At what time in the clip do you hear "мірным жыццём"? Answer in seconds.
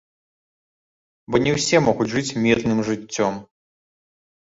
2.47-3.37